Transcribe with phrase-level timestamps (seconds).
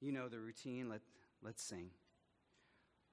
[0.00, 0.88] You know the routine.
[0.88, 1.00] Let,
[1.42, 1.90] let's sing.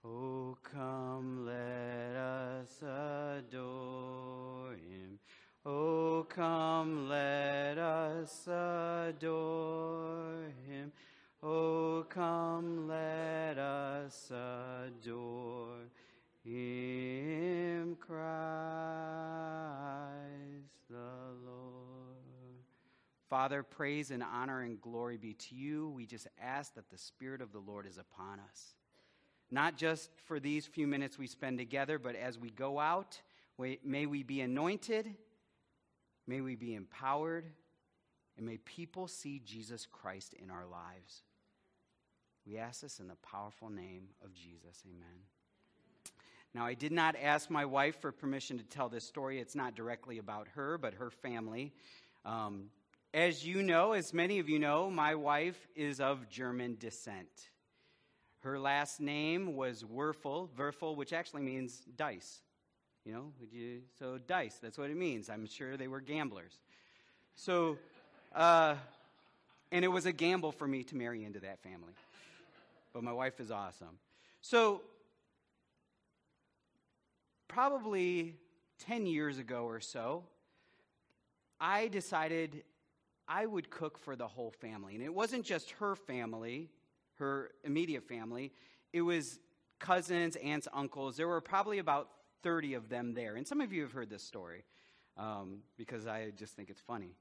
[0.03, 5.19] Oh, come, let us adore him.
[5.66, 10.91] Oh, come, let us adore him.
[11.41, 15.89] Oh, come, let us adore
[16.43, 19.24] him, Christ
[23.29, 25.89] Father, praise and honor and glory be to you.
[25.89, 28.75] We just ask that the Spirit of the Lord is upon us.
[29.52, 33.19] Not just for these few minutes we spend together, but as we go out,
[33.83, 35.13] may we be anointed,
[36.27, 37.45] may we be empowered,
[38.38, 41.23] and may people see Jesus Christ in our lives.
[42.45, 44.83] We ask this in the powerful name of Jesus.
[44.85, 45.23] Amen.
[46.53, 49.39] Now, I did not ask my wife for permission to tell this story.
[49.39, 51.73] It's not directly about her, but her family.
[52.23, 52.69] Um,
[53.15, 57.29] as you know, as many of you know, my wife is of German descent.
[58.39, 62.41] Her last name was Werfel, Werfel, which actually means dice.
[63.05, 63.83] You know, you?
[63.97, 65.30] So dice, that's what it means.
[65.30, 66.59] I'm sure they were gamblers.
[67.35, 67.77] So,
[68.35, 68.75] uh,
[69.72, 71.94] and it was a gamble for me to marry into that family.
[72.91, 73.97] But my wife is awesome.
[74.41, 74.81] So,
[77.47, 78.35] probably
[78.79, 80.23] 10 years ago or so,
[81.61, 82.63] I decided
[83.28, 84.95] I would cook for the whole family.
[84.95, 86.70] And it wasn't just her family,
[87.16, 88.52] her immediate family,
[88.94, 89.40] it was
[89.80, 91.18] cousins, aunts, uncles.
[91.18, 92.09] There were probably about
[92.44, 93.36] 30 of them there.
[93.36, 94.64] And some of you have heard this story
[95.18, 97.16] um, because I just think it's funny.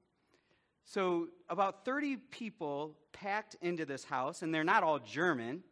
[0.86, 5.62] So, about 30 people packed into this house, and they're not all German.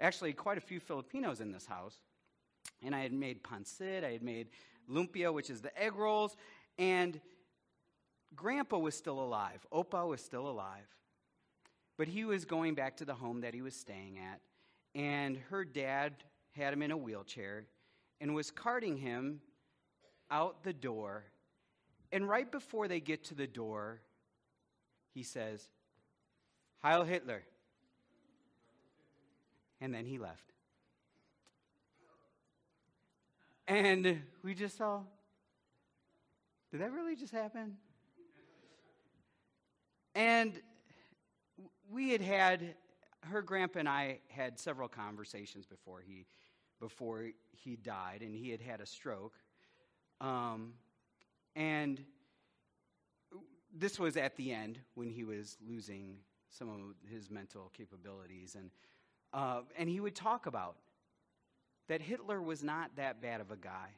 [0.00, 1.96] Actually, quite a few Filipinos in this house.
[2.82, 4.48] And I had made pancit, I had made
[4.90, 6.36] lumpia, which is the egg rolls,
[6.76, 7.20] and
[8.34, 9.66] Grandpa was still alive.
[9.72, 10.86] Opa was still alive.
[11.96, 14.40] But he was going back to the home that he was staying at,
[14.94, 16.14] and her dad
[16.52, 17.66] had him in a wheelchair
[18.20, 19.40] and was carting him
[20.30, 21.24] out the door.
[22.12, 24.00] And right before they get to the door,
[25.14, 25.68] he says,
[26.78, 27.42] Heil Hitler.
[29.80, 30.52] And then he left.
[33.66, 35.00] And we just saw,
[36.70, 37.76] did that really just happen?
[40.18, 40.60] And
[41.88, 42.74] we had had,
[43.30, 46.26] her grandpa and I had several conversations before he,
[46.80, 49.34] before he died, and he had had a stroke.
[50.20, 50.72] Um,
[51.54, 52.04] and
[53.72, 56.16] this was at the end when he was losing
[56.50, 58.56] some of his mental capabilities.
[58.56, 58.70] And,
[59.32, 60.78] uh, and he would talk about
[61.86, 63.90] that Hitler was not that bad of a guy.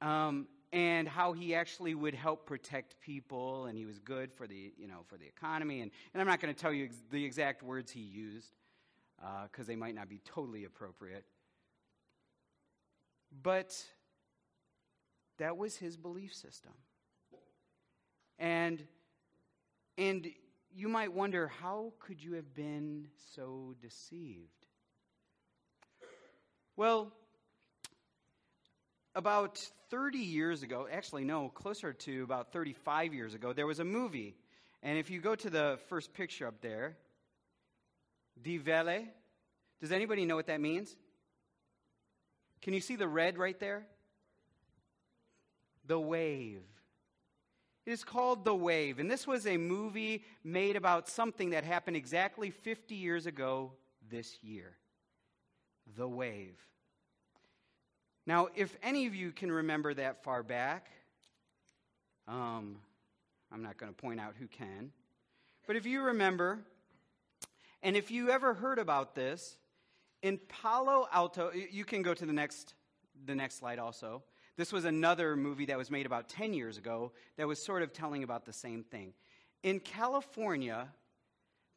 [0.00, 4.72] Um, and how he actually would help protect people and he was good for the
[4.76, 5.80] you know for the economy.
[5.80, 8.56] And, and i'm not going to tell you ex- the exact words he used
[9.16, 11.24] because uh, they might not be totally appropriate.
[13.42, 13.80] But
[15.38, 16.72] that was his belief system.
[18.38, 18.82] And
[19.96, 20.26] and
[20.74, 23.06] you might wonder how could you have been
[23.36, 24.48] so deceived?
[26.76, 27.12] Well,
[29.14, 29.58] about
[29.90, 34.34] 30 years ago, actually, no, closer to about 35 years ago, there was a movie.
[34.82, 36.96] And if you go to the first picture up there,
[38.42, 39.04] Die Welle,
[39.80, 40.96] does anybody know what that means?
[42.62, 43.86] Can you see the red right there?
[45.86, 46.62] The Wave.
[47.86, 48.98] It is called The Wave.
[48.98, 53.72] And this was a movie made about something that happened exactly 50 years ago
[54.10, 54.76] this year
[55.96, 56.58] the wave.
[58.26, 60.88] Now, if any of you can remember that far back,
[62.26, 62.76] um,
[63.52, 64.92] I'm not going to point out who can,
[65.66, 66.60] but if you remember,
[67.82, 69.58] and if you ever heard about this,
[70.22, 72.72] in Palo Alto, you can go to the next,
[73.26, 74.22] the next slide also.
[74.56, 77.92] This was another movie that was made about 10 years ago that was sort of
[77.92, 79.12] telling about the same thing.
[79.62, 80.88] In California,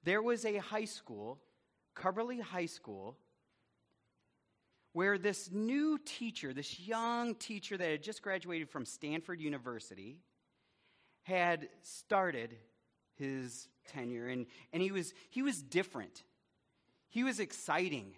[0.03, 1.39] there was a high school,
[1.93, 3.17] Cubberley High School,
[4.97, 10.23] where this new teacher, this young teacher that had just graduated from Stanford University,
[11.21, 12.55] had started
[13.13, 14.27] his tenure.
[14.27, 16.23] And, and he, was, he was different,
[17.09, 18.15] he was exciting.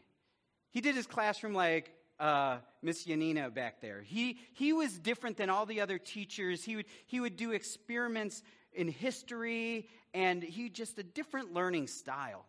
[0.72, 4.02] He did his classroom like uh, Miss Yanina back there.
[4.02, 6.64] He, he was different than all the other teachers.
[6.64, 8.42] He would, he would do experiments
[8.72, 12.46] in history, and he just a different learning style.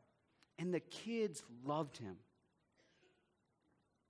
[0.56, 2.14] And the kids loved him.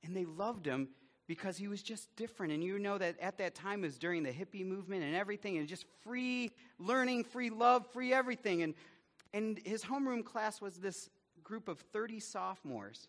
[0.05, 0.89] And they loved him
[1.27, 2.53] because he was just different.
[2.53, 5.69] And you know that at that time was during the hippie movement and everything, and
[5.69, 8.63] just free learning, free love, free everything.
[8.63, 8.75] And
[9.33, 11.09] And his homeroom class was this
[11.45, 13.09] group of 30 sophomores.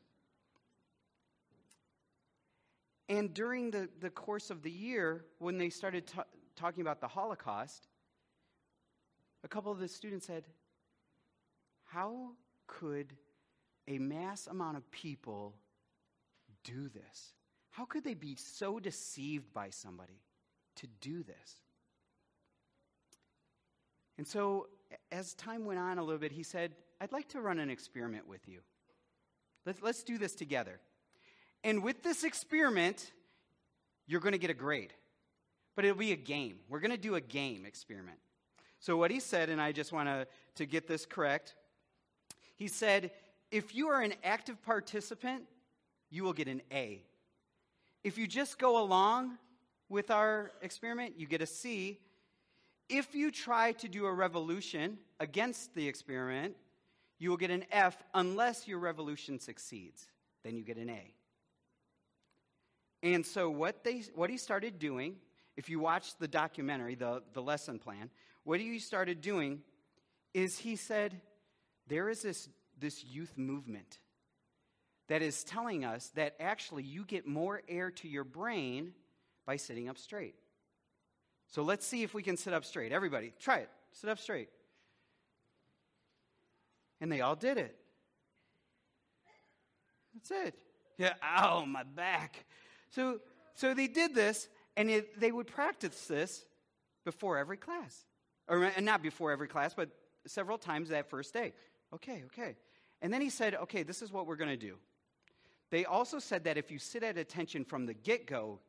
[3.10, 6.24] And during the, the course of the year, when they started ta-
[6.56, 7.88] talking about the Holocaust,
[9.44, 10.48] a couple of the students said,
[11.84, 12.32] How
[12.68, 13.14] could
[13.88, 15.56] a mass amount of people
[16.63, 17.34] do this?
[17.72, 20.22] How could they be so deceived by somebody
[20.78, 21.62] to do this?
[24.18, 24.68] And so,
[25.12, 28.28] as time went on a little bit, he said, I'd like to run an experiment
[28.28, 28.60] with you.
[29.66, 30.80] Let's, let's do this together.
[31.63, 33.12] And with this experiment,
[34.06, 34.94] you're going to get a grade.
[35.75, 36.57] But it'll be a game.
[36.69, 38.18] We're going to do a game experiment.
[38.80, 41.56] So, what he said, and I just want to, to get this correct,
[42.57, 43.12] he said,
[43.52, 45.44] if you are an active participant,
[46.12, 47.02] you will get an A.
[48.04, 49.38] If you just go along
[49.90, 52.00] with our experiment, you get a C.
[52.90, 56.56] If you try to do a revolution against the experiment,
[57.18, 60.08] you will get an F unless your revolution succeeds.
[60.44, 61.13] Then you get an A.
[63.04, 65.16] And so what they what he started doing,
[65.56, 68.10] if you watch the documentary, the, the lesson plan,
[68.44, 69.62] what he started doing
[70.34, 71.19] is he said,
[71.88, 72.50] there is this,
[72.80, 74.00] this youth movement
[75.12, 78.94] that is telling us that actually you get more air to your brain
[79.46, 80.36] by sitting up straight.
[81.48, 82.94] So let's see if we can sit up straight.
[82.94, 83.69] Everybody, try it.
[83.92, 84.48] Sit up straight.
[87.02, 87.75] And they all did it.
[90.13, 90.56] That's it.
[90.98, 92.46] Yeah, ow, my back.
[92.92, 93.19] So,
[93.54, 94.48] so they did this,
[94.78, 96.46] and it, they would practice this
[97.04, 98.06] before every class.
[98.48, 99.90] Or not before every class, but
[100.25, 101.52] several times that first day.
[101.94, 102.56] Okay, okay.
[103.02, 104.78] And then he said, okay, this is what we're going to do.
[105.71, 108.59] They also said that if you sit at attention from the get go,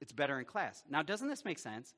[0.00, 0.82] it's better in class.
[0.90, 1.94] Now, doesn't this make sense?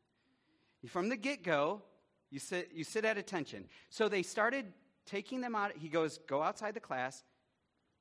[0.86, 1.82] From the get go,
[2.30, 3.64] you sit, you sit at attention.
[3.88, 4.66] So they started
[5.06, 5.72] taking them out.
[5.76, 7.24] He goes, go outside the class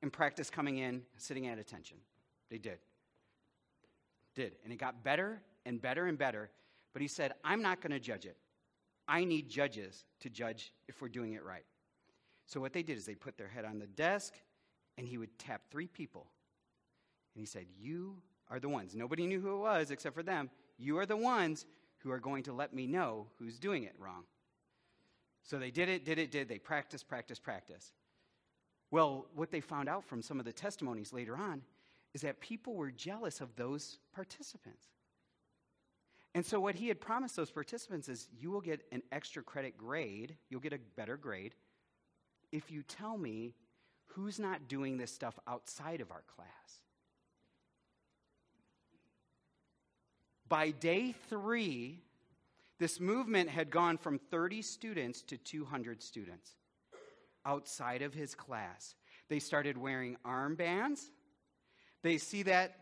[0.01, 1.97] and practice coming in, sitting at attention.
[2.49, 2.79] They did.
[4.35, 4.55] Did.
[4.63, 6.49] And it got better and better and better.
[6.93, 8.37] But he said, I'm not going to judge it.
[9.07, 11.65] I need judges to judge if we're doing it right.
[12.45, 14.33] So what they did is they put their head on the desk
[14.97, 16.27] and he would tap three people.
[17.39, 18.17] And he said, You
[18.49, 18.97] are the ones.
[18.97, 20.49] Nobody knew who it was except for them.
[20.77, 21.65] You are the ones
[21.99, 24.23] who are going to let me know who's doing it wrong.
[25.43, 26.49] So they did it, did it, did.
[26.49, 27.93] They practiced, practiced, practiced.
[28.91, 31.61] Well, what they found out from some of the testimonies later on
[32.13, 34.87] is that people were jealous of those participants.
[36.35, 39.77] And so, what he had promised those participants is you will get an extra credit
[39.77, 41.55] grade, you'll get a better grade
[42.51, 43.53] if you tell me
[44.07, 46.81] who's not doing this stuff outside of our class.
[50.49, 52.01] By day three,
[52.79, 56.55] this movement had gone from 30 students to 200 students
[57.45, 58.95] outside of his class.
[59.29, 61.01] They started wearing armbands.
[62.01, 62.75] They see that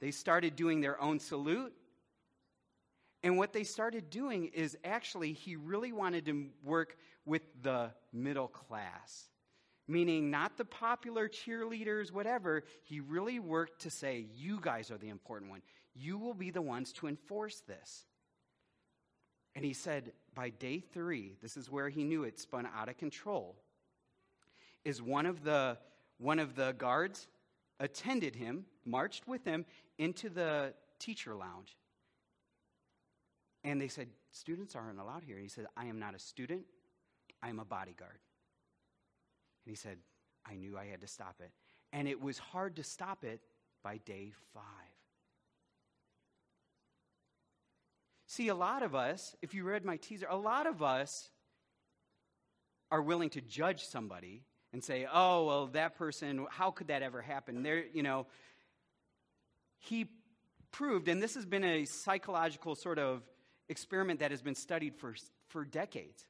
[0.00, 1.72] they started doing their own salute.
[3.22, 8.48] And what they started doing is actually, he really wanted to work with the middle
[8.48, 9.30] class,
[9.88, 12.64] meaning not the popular cheerleaders, whatever.
[12.82, 15.62] He really worked to say, You guys are the important one.
[15.94, 18.04] You will be the ones to enforce this.
[19.54, 22.98] And he said, by day three, this is where he knew it spun out of
[22.98, 23.56] control,
[24.84, 25.78] is one of the,
[26.18, 27.28] one of the guards
[27.78, 29.64] attended him, marched with him
[29.98, 31.76] into the teacher lounge.
[33.62, 35.38] And they said, Students aren't allowed here.
[35.38, 36.62] He said, I am not a student,
[37.40, 38.18] I am a bodyguard.
[39.64, 39.98] And he said,
[40.44, 41.52] I knew I had to stop it.
[41.92, 43.40] And it was hard to stop it
[43.82, 44.93] by day five.
[48.34, 51.30] See, a lot of us, if you read my teaser, a lot of us
[52.90, 57.22] are willing to judge somebody and say, oh, well, that person, how could that ever
[57.22, 57.62] happen?
[57.62, 58.26] There, you know,
[59.78, 60.08] he
[60.72, 63.22] proved, and this has been a psychological sort of
[63.68, 65.14] experiment that has been studied for,
[65.46, 66.26] for decades.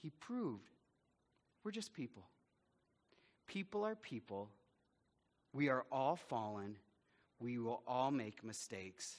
[0.00, 0.70] He proved
[1.62, 2.22] we're just people.
[3.46, 4.48] People are people.
[5.52, 6.76] We are all fallen.
[7.38, 9.18] We will all make mistakes.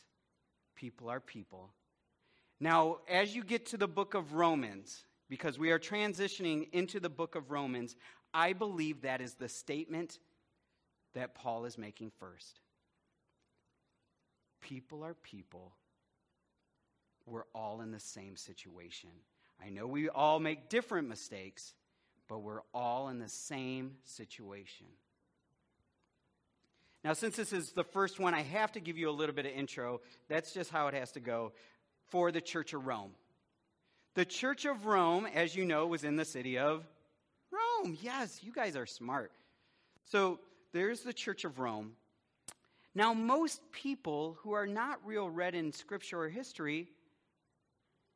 [0.81, 1.69] People are people.
[2.59, 7.07] Now, as you get to the book of Romans, because we are transitioning into the
[7.07, 7.95] book of Romans,
[8.33, 10.17] I believe that is the statement
[11.13, 12.61] that Paul is making first.
[14.59, 15.71] People are people.
[17.27, 19.11] We're all in the same situation.
[19.63, 21.75] I know we all make different mistakes,
[22.27, 24.87] but we're all in the same situation.
[27.03, 29.45] Now, since this is the first one, I have to give you a little bit
[29.45, 30.01] of intro.
[30.29, 31.51] That's just how it has to go
[32.09, 33.11] for the Church of Rome.
[34.13, 36.85] The Church of Rome, as you know, was in the city of
[37.51, 37.97] Rome.
[38.01, 39.31] Yes, you guys are smart.
[40.05, 40.39] So
[40.73, 41.93] there's the Church of Rome.
[42.93, 46.89] Now, most people who are not real read in scripture or history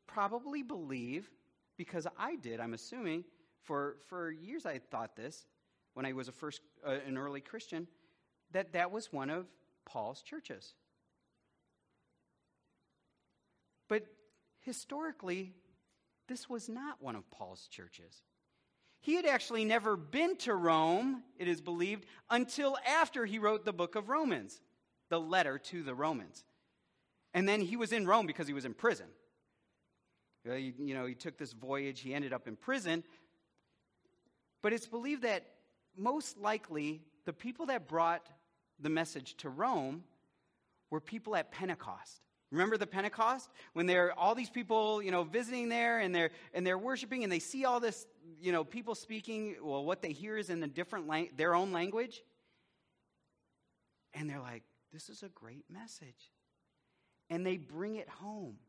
[0.05, 1.29] probably believe,
[1.77, 3.23] because I did, I'm assuming,
[3.63, 5.45] for, for years I thought this
[5.93, 7.87] when I was a first, uh, an early Christian,
[8.55, 9.45] that that was one of
[9.85, 10.73] Paul's churches.
[13.89, 14.05] But
[14.61, 15.53] historically,
[16.29, 18.21] this was not one of Paul's churches.
[19.01, 23.73] He had actually never been to Rome, it is believed, until after he wrote the
[23.73, 24.61] book of Romans,
[25.09, 26.45] the letter to the Romans.
[27.33, 29.07] And then he was in Rome because he was in prison.
[30.45, 33.03] You know, he took this voyage, he ended up in prison.
[34.61, 35.45] But it's believed that
[35.97, 38.25] most likely the people that brought
[38.79, 40.03] the message to Rome
[40.89, 42.21] were people at Pentecost.
[42.51, 46.29] Remember the Pentecost when there are all these people, you know, visiting there and they're
[46.53, 48.05] and they're worshiping and they see all this,
[48.39, 49.55] you know, people speaking.
[49.61, 52.23] Well, what they hear is in the different lang- their own language,
[54.13, 54.63] and they're like,
[54.93, 56.31] "This is a great message,"
[57.29, 58.59] and they bring it home.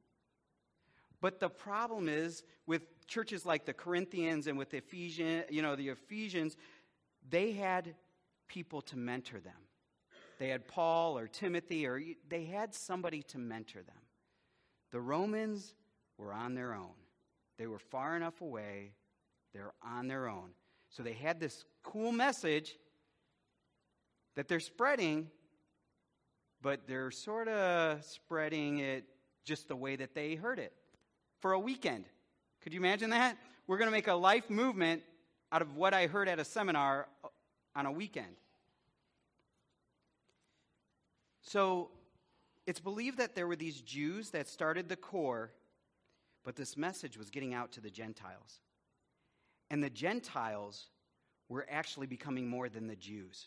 [1.21, 5.77] But the problem is with churches like the Corinthians and with the Ephesians, you know,
[5.77, 6.57] the Ephesians,
[7.29, 7.95] they had
[8.49, 9.66] people to mentor them.
[10.39, 13.97] They had Paul or Timothy, or they had somebody to mentor them.
[14.91, 15.75] The Romans
[16.19, 16.95] were on their own.
[17.59, 18.93] They were far enough away,
[19.55, 20.51] they're on their own.
[20.91, 22.77] So they had this cool message
[24.35, 25.31] that they're spreading,
[26.61, 29.05] but they're sort of spreading it
[29.45, 30.73] just the way that they heard it
[31.41, 32.05] for a weekend.
[32.63, 33.39] Could you imagine that?
[33.67, 35.03] We're going to make a life movement
[35.53, 37.29] out of what I heard at a seminar uh,
[37.75, 38.37] on a weekend.
[41.47, 41.91] So
[42.67, 45.53] it's believed that there were these Jews that started the core,
[46.45, 48.61] but this message was getting out to the Gentiles.
[49.71, 50.87] And the Gentiles
[51.49, 53.47] were actually becoming more than the Jews.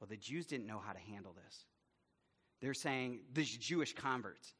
[0.00, 1.64] Well, the Jews didn't know how to handle this.
[2.60, 4.52] They're saying, these Jewish converts,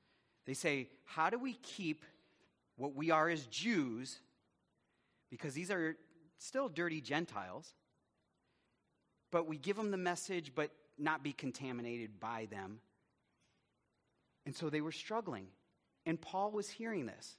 [0.47, 2.05] they say, how do we keep
[2.77, 4.21] what we are as Jews,
[5.31, 5.97] because these are
[6.39, 7.75] still dirty Gentiles,
[9.33, 12.81] but we give them the message, but not be contaminated by them.
[14.45, 15.47] And so they were struggling.
[16.05, 17.37] And Paul was hearing this.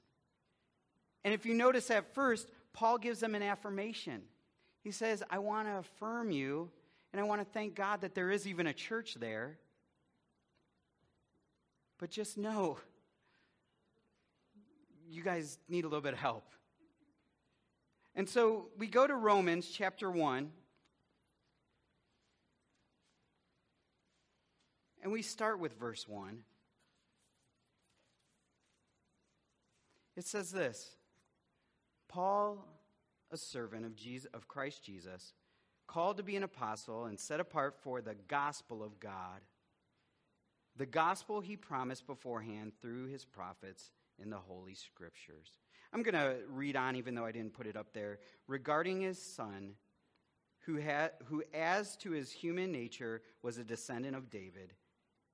[1.24, 4.22] And if you notice at first, Paul gives them an affirmation.
[4.84, 6.70] He says, I want to affirm you,
[7.12, 9.58] and I want to thank God that there is even a church there.
[11.98, 12.78] But just know,
[15.10, 16.52] you guys need a little bit of help.
[18.16, 20.52] And so we go to Romans chapter 1.
[25.08, 26.40] And we start with verse 1.
[30.18, 30.98] It says this
[32.10, 32.68] Paul,
[33.32, 35.32] a servant of, Jesus, of Christ Jesus,
[35.88, 39.40] called to be an apostle and set apart for the gospel of God,
[40.76, 45.54] the gospel he promised beforehand through his prophets in the Holy Scriptures.
[45.94, 49.22] I'm going to read on, even though I didn't put it up there, regarding his
[49.22, 49.76] son,
[50.66, 54.74] who, had, who as to his human nature was a descendant of David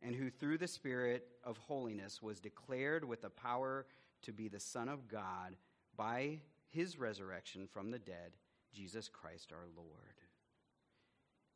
[0.04, 3.86] and who through the Spirit of holiness was declared with the power
[4.24, 5.56] to be the Son of God
[5.96, 8.34] by his resurrection from the dead,
[8.74, 9.88] Jesus Christ our Lord.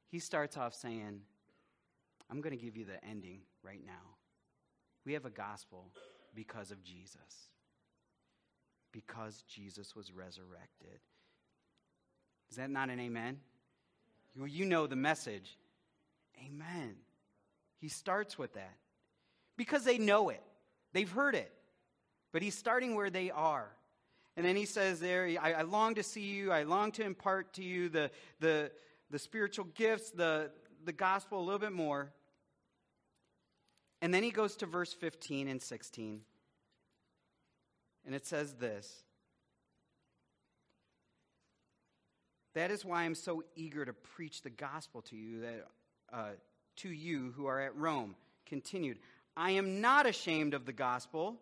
[0.09, 1.21] He starts off saying,
[2.29, 4.15] I'm going to give you the ending right now.
[5.05, 5.91] We have a gospel
[6.33, 7.49] because of Jesus,
[8.91, 10.99] because Jesus was resurrected.
[12.49, 13.39] Is that not an amen?
[14.37, 15.57] Well, you know the message.
[16.45, 16.95] Amen.
[17.79, 18.75] He starts with that
[19.57, 20.41] because they know it,
[20.93, 21.51] they've heard it.
[22.33, 23.71] But he's starting where they are.
[24.35, 27.53] And then he says there, I, I, long to see you, I long to impart
[27.53, 28.71] to you the, the,
[29.09, 30.51] the spiritual gifts, the,
[30.85, 32.11] the gospel a little bit more.
[34.01, 36.21] And then he goes to verse 15 and 16.
[38.05, 39.03] And it says this
[42.53, 45.67] That is why I'm so eager to preach the gospel to you, that,
[46.13, 46.29] uh,
[46.77, 48.15] to you who are at Rome.
[48.45, 48.97] Continued,
[49.35, 51.35] I am not ashamed of the gospel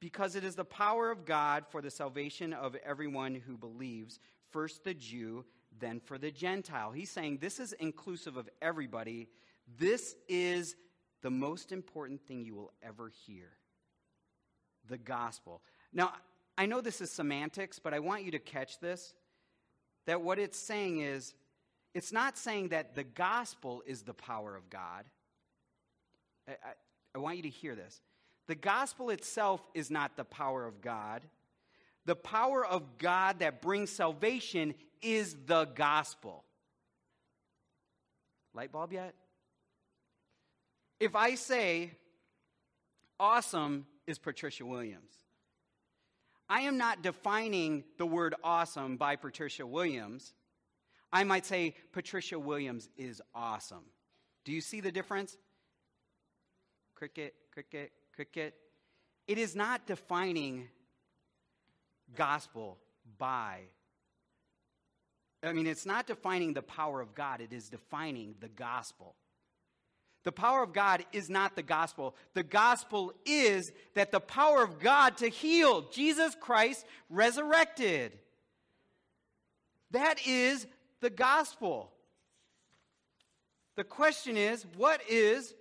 [0.00, 4.18] because it is the power of God for the salvation of everyone who believes,
[4.50, 5.44] first the Jew,
[5.80, 6.92] then for the Gentile.
[6.92, 9.28] He's saying this is inclusive of everybody.
[9.78, 10.76] This is
[11.22, 13.48] the most important thing you will ever hear
[14.88, 15.62] the gospel.
[15.92, 16.12] Now,
[16.58, 19.14] I know this is semantics, but I want you to catch this
[20.06, 21.34] that what it's saying is
[21.94, 25.04] it's not saying that the gospel is the power of God.
[26.48, 26.72] I, I,
[27.14, 28.00] I want you to hear this.
[28.46, 31.22] The gospel itself is not the power of God.
[32.04, 36.44] The power of God that brings salvation is the gospel.
[38.52, 39.14] Light bulb yet?
[41.00, 41.92] If I say
[43.18, 45.12] awesome is Patricia Williams,
[46.48, 50.34] I am not defining the word awesome by Patricia Williams.
[51.14, 53.84] I might say Patricia Williams is awesome.
[54.44, 55.36] Do you see the difference?
[56.96, 58.54] Cricket, cricket, cricket.
[59.28, 60.66] It is not defining
[62.16, 62.78] gospel
[63.16, 63.60] by.
[65.44, 69.14] I mean, it's not defining the power of God, it is defining the gospel.
[70.24, 72.16] The power of God is not the gospel.
[72.32, 78.18] The gospel is that the power of God to heal, Jesus Christ resurrected.
[79.90, 80.66] That is
[81.04, 81.92] the gospel.
[83.76, 85.54] The question is, what is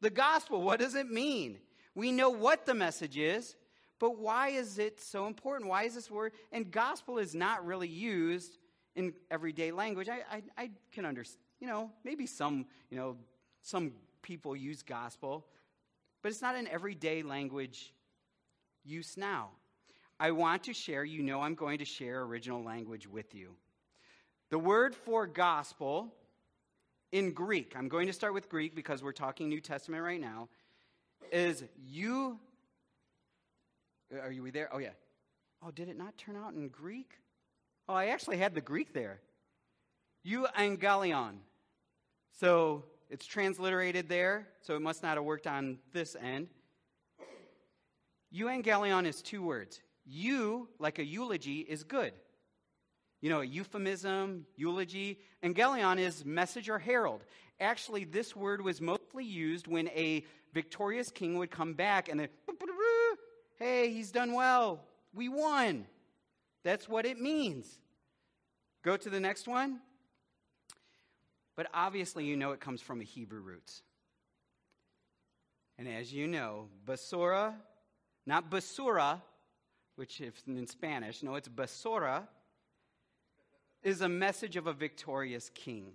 [0.00, 0.62] the gospel?
[0.62, 1.58] What does it mean?
[1.94, 3.56] We know what the message is,
[3.98, 5.68] but why is it so important?
[5.68, 6.32] Why is this word?
[6.50, 8.56] And gospel is not really used
[8.94, 10.08] in everyday language.
[10.08, 13.18] I, I, I can understand, you know, maybe some, you know,
[13.60, 15.46] some people use gospel,
[16.22, 17.92] but it's not an everyday language
[18.82, 19.50] use now.
[20.18, 23.56] I want to share, you know, I'm going to share original language with you.
[24.50, 26.14] The word for gospel
[27.10, 30.48] in Greek, I'm going to start with Greek because we're talking New Testament right now,
[31.32, 32.38] is you
[34.22, 34.68] are you there?
[34.72, 34.90] Oh, yeah.
[35.64, 37.10] Oh, did it not turn out in Greek?
[37.88, 39.20] Oh, I actually had the Greek there.
[40.24, 41.38] Euangelion.
[42.38, 46.48] So it's transliterated there, so it must not have worked on this end.
[48.34, 49.80] Euangelion is two words.
[50.04, 52.12] You, like a eulogy, is good.
[53.26, 55.18] You know, euphemism, eulogy.
[55.42, 57.24] Angelion is message or herald.
[57.58, 62.28] Actually, this word was mostly used when a victorious king would come back and the
[63.58, 64.84] Hey, he's done well.
[65.12, 65.86] We won.
[66.62, 67.66] That's what it means.
[68.84, 69.80] Go to the next one.
[71.56, 73.82] But obviously, you know it comes from a Hebrew roots.
[75.78, 77.54] And as you know, basura,
[78.24, 79.20] not basura,
[79.96, 82.28] which is in Spanish, no, it's basura,
[83.86, 85.92] is a message of a victorious king.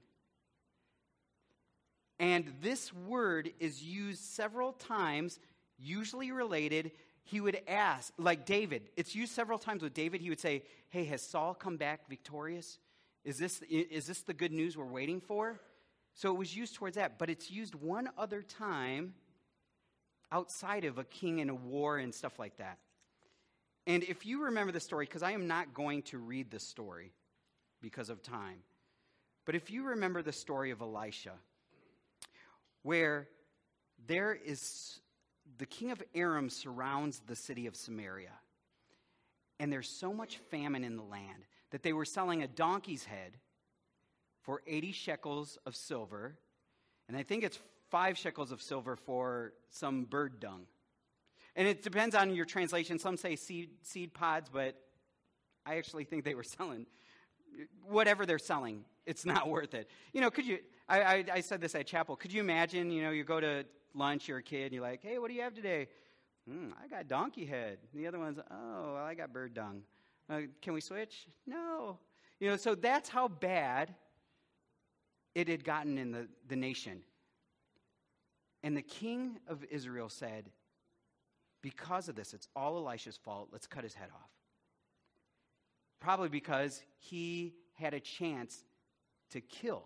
[2.20, 5.40] And this word is used several times,
[5.78, 6.92] usually related
[7.24, 10.22] he would ask, like David, it's used several times with David.
[10.22, 12.80] He would say, Hey, has Saul come back victorious?
[13.24, 15.60] Is this, is this the good news we're waiting for?
[16.16, 19.14] So it was used towards that, but it's used one other time
[20.32, 22.80] outside of a king and a war and stuff like that.
[23.86, 27.12] And if you remember the story, because I am not going to read the story
[27.82, 28.60] because of time,
[29.46, 31.34] but if you remember the story of Elisha,
[32.84, 33.28] where
[34.08, 35.00] there is
[35.58, 38.34] the king of Aram surrounds the city of Samaria.
[39.60, 43.38] And there's so much famine in the land that they were selling a donkey's head
[44.42, 46.36] for 80 shekels of silver.
[47.08, 50.66] And I think it's five shekels of silver for some bird dung.
[51.56, 52.98] And it depends on your translation.
[52.98, 54.76] Some say seed, seed pods, but
[55.66, 56.88] I actually think they were selling
[57.88, 58.86] whatever they're selling.
[59.06, 59.90] It's not worth it.
[60.14, 60.60] You know, could you?
[60.88, 62.16] I, I, I said this at chapel.
[62.16, 62.92] Could you imagine?
[62.92, 65.34] You know, you go to lunch, you're a kid, and you're like, hey, what do
[65.34, 65.88] you have today?
[66.50, 67.78] Mm, I got donkey head.
[67.92, 69.84] And the other one's, oh, well, I got bird dung.
[70.30, 71.28] Uh, can we switch?
[71.46, 72.00] No.
[72.40, 73.94] You know, so that's how bad
[75.36, 77.04] it had gotten in the, the nation.
[78.64, 80.50] And the king of Israel said,
[81.62, 83.50] because of this, it's all Elisha's fault.
[83.52, 84.30] Let's cut his head off.
[86.02, 88.64] Probably because he had a chance
[89.30, 89.84] to kill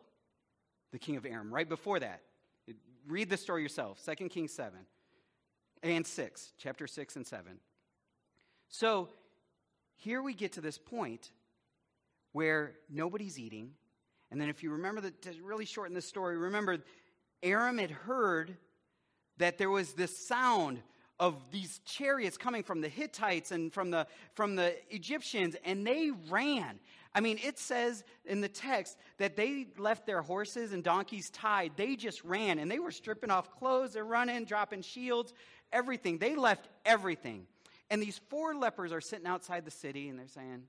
[0.91, 2.21] the king of Aram right before that.
[3.07, 4.79] Read the story yourself 2 Kings 7
[5.83, 7.59] and 6, chapter 6 and 7.
[8.69, 9.09] So
[9.97, 11.31] here we get to this point
[12.31, 13.71] where nobody's eating.
[14.31, 16.79] And then, if you remember, the, to really shorten the story, remember
[17.43, 18.57] Aram had heard
[19.37, 20.79] that there was this sound
[21.19, 26.11] of these chariots coming from the Hittites and from the, from the Egyptians, and they
[26.29, 26.79] ran.
[27.13, 31.71] I mean, it says in the text that they left their horses and donkeys tied.
[31.77, 35.33] They just ran, and they were stripping off clothes, they're running, dropping shields,
[35.71, 36.17] everything.
[36.17, 37.47] They left everything.
[37.89, 40.63] And these four lepers are sitting outside the city, and they're saying,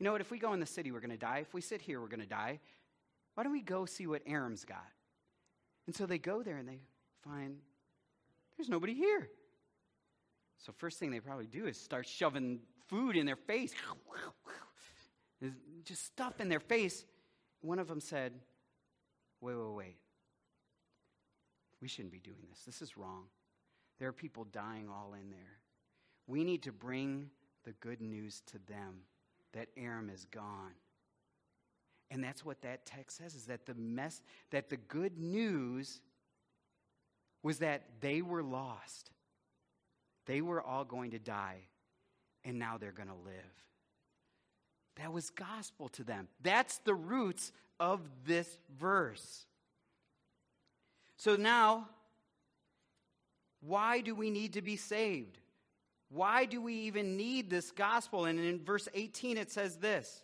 [0.00, 0.20] You know what?
[0.20, 1.38] If we go in the city, we're going to die.
[1.42, 2.58] If we sit here, we're going to die.
[3.34, 4.78] Why don't we go see what Aram's got?
[5.86, 6.80] And so they go there and they
[7.22, 7.58] find
[8.56, 9.28] there's nobody here.
[10.58, 13.74] So, first thing they probably do is start shoving food in their face.
[15.84, 17.04] Just stuff in their face.
[17.60, 18.32] One of them said,
[19.40, 19.96] Wait, wait, wait.
[21.82, 22.60] We shouldn't be doing this.
[22.64, 23.24] This is wrong.
[23.98, 25.58] There are people dying all in there.
[26.26, 27.28] We need to bring
[27.64, 29.02] the good news to them
[29.52, 30.72] that Aram is gone.
[32.10, 36.00] And that's what that text says is that the mess that the good news
[37.42, 39.10] was that they were lost.
[40.26, 41.58] They were all going to die
[42.44, 43.34] and now they're going to live.
[44.96, 46.28] That was gospel to them.
[46.42, 49.46] That's the roots of this verse.
[51.16, 51.88] So now
[53.60, 55.38] why do we need to be saved?
[56.10, 58.26] Why do we even need this gospel?
[58.26, 60.22] And in verse 18, it says this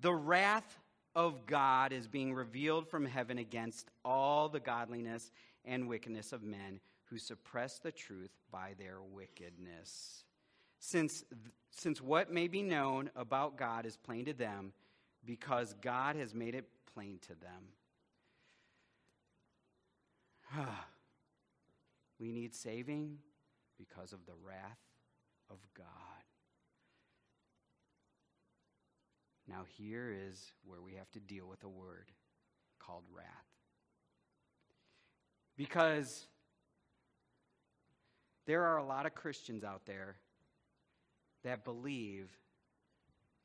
[0.00, 0.78] The wrath
[1.14, 5.30] of God is being revealed from heaven against all the godliness
[5.64, 10.24] and wickedness of men who suppress the truth by their wickedness.
[10.78, 11.24] Since,
[11.70, 14.72] since what may be known about God is plain to them,
[15.24, 17.72] because God has made it plain to them.
[22.18, 23.18] we need saving
[23.76, 24.78] because of the wrath
[25.50, 25.86] of God.
[29.48, 32.12] Now, here is where we have to deal with a word
[32.78, 33.26] called wrath.
[35.56, 36.26] Because
[38.48, 40.16] there are a lot of Christians out there
[41.44, 42.30] that believe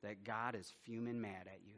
[0.02, 1.76] that God is fuming mad at you.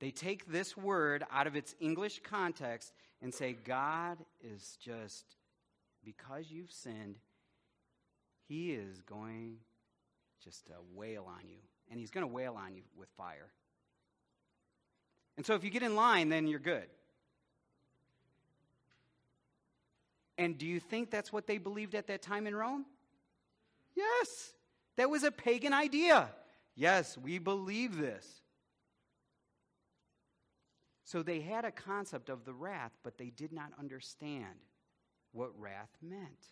[0.00, 5.26] They take this word out of its English context and say, God is just,
[6.02, 7.16] because you've sinned,
[8.48, 9.58] He is going
[10.42, 11.58] just to wail on you.
[11.90, 13.50] And He's going to wail on you with fire.
[15.36, 16.86] And so if you get in line, then you're good.
[20.40, 22.86] And do you think that's what they believed at that time in Rome?
[23.94, 24.54] Yes.
[24.96, 26.30] That was a pagan idea.
[26.74, 28.26] Yes, we believe this.
[31.04, 34.46] So they had a concept of the wrath, but they did not understand
[35.32, 36.46] what wrath meant.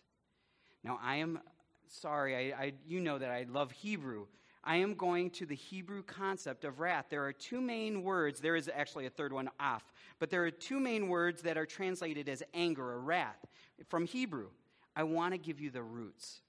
[0.83, 1.39] Now, I am
[1.87, 4.27] sorry, I, I, you know that I love Hebrew.
[4.63, 7.05] I am going to the Hebrew concept of wrath.
[7.09, 8.39] There are two main words.
[8.39, 9.83] There is actually a third one, af.
[10.19, 13.47] But there are two main words that are translated as anger or wrath
[13.87, 14.47] from Hebrew.
[14.95, 16.41] I want to give you the roots.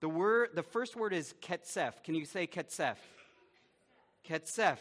[0.00, 2.02] The, word, the first word is ketsef.
[2.02, 2.96] Can you say ketsef?
[4.28, 4.78] Ketsef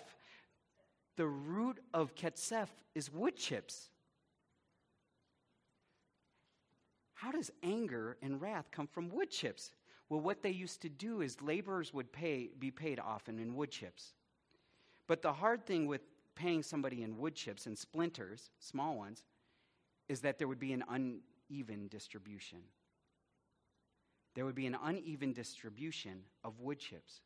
[1.16, 3.90] the root of ketsef is wood chips.
[7.14, 9.72] How does anger and wrath come from wood chips?
[10.10, 13.72] Well, what they used to do is laborers would pay, be paid often in wood
[13.72, 14.14] chips.
[15.08, 16.02] But the hard thing with
[16.36, 19.24] paying somebody in wood chips and splinters, small ones,
[20.10, 20.84] is that there would be an
[21.54, 22.60] uneven distribution.
[24.36, 27.22] There would be an uneven distribution of wood chips.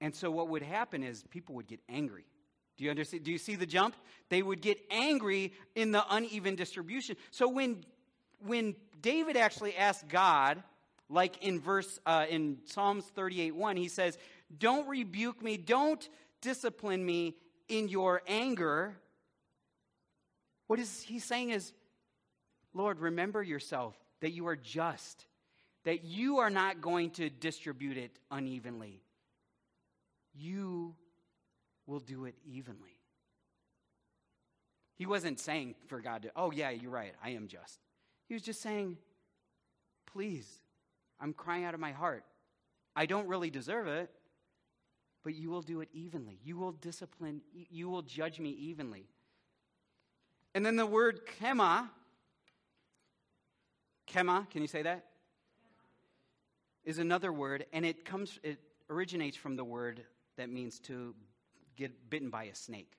[0.00, 2.24] And so what would happen is people would get angry.
[2.76, 3.24] Do you understand?
[3.24, 3.96] Do you see the jump?
[4.28, 7.16] They would get angry in the uneven distribution.
[7.30, 7.84] So when
[8.44, 10.62] when David actually asked God,
[11.08, 14.18] like in verse uh, in Psalms 38 1, he says,
[14.58, 16.06] Don't rebuke me, don't
[16.42, 17.34] discipline me
[17.68, 18.96] in your anger.
[20.66, 21.72] What is he saying is,
[22.76, 25.26] Lord, remember yourself that you are just,
[25.84, 29.00] that you are not going to distribute it unevenly.
[30.34, 30.94] You
[31.86, 32.98] will do it evenly.
[34.96, 37.78] He wasn't saying for God to, oh, yeah, you're right, I am just.
[38.28, 38.98] He was just saying,
[40.12, 40.60] please,
[41.18, 42.24] I'm crying out of my heart.
[42.94, 44.10] I don't really deserve it,
[45.24, 46.38] but you will do it evenly.
[46.44, 49.06] You will discipline, you will judge me evenly.
[50.54, 51.88] And then the word kema,
[54.06, 55.04] kema, can you say that?
[56.84, 60.02] Is another word, and it comes, it originates from the word
[60.36, 61.14] that means to
[61.76, 62.92] get bitten by a snake.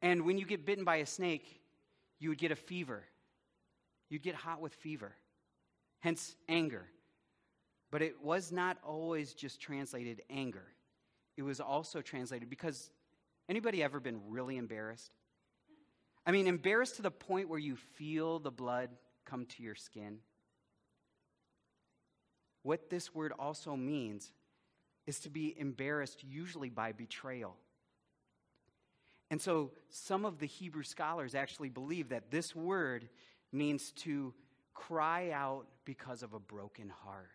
[0.00, 1.60] And when you get bitten by a snake,
[2.18, 3.04] you would get a fever.
[4.08, 5.12] You'd get hot with fever,
[6.00, 6.86] hence anger.
[7.90, 10.64] But it was not always just translated anger.
[11.36, 12.90] It was also translated because
[13.48, 15.12] anybody ever been really embarrassed?
[16.26, 18.90] I mean, embarrassed to the point where you feel the blood
[19.32, 20.18] come to your skin.
[22.62, 24.30] What this word also means
[25.06, 27.56] is to be embarrassed, usually by betrayal.
[29.30, 33.08] And so some of the Hebrew scholars actually believe that this word
[33.50, 34.34] means to
[34.74, 37.30] cry out because of a broken heart.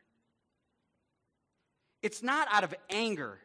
[2.04, 3.40] It's not out of anger,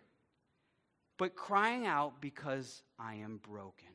[1.16, 3.88] but crying out because I am broken.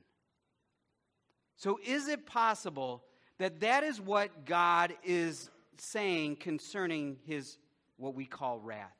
[1.57, 3.03] So, is it possible
[3.39, 7.57] that that is what God is saying concerning his,
[7.97, 8.95] what we call wrath?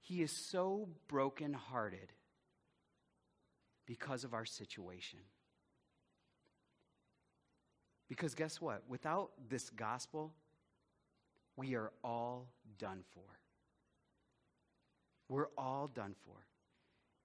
[0.00, 2.12] He is so brokenhearted
[3.86, 5.20] because of our situation.
[8.08, 8.82] Because guess what?
[8.88, 10.32] Without this gospel,
[11.56, 12.46] we are all
[12.78, 13.22] done for.
[15.28, 16.36] We're all done for.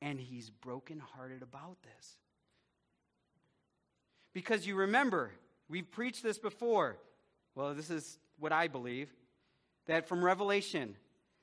[0.02, 2.18] And he's brokenhearted about this.
[4.34, 5.32] Because you remember,
[5.72, 6.98] we've preached this before.
[7.56, 9.10] Well, this is what I believe
[9.88, 10.96] that from Revelation,